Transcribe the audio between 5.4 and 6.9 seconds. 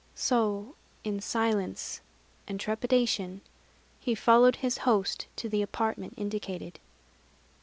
the apartment indicated.